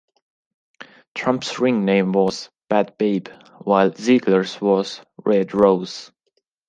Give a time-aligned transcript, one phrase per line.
[1.13, 3.27] Trump's ring name was "Bad Babe"
[3.59, 6.11] while Ziegler's was "Red Rose".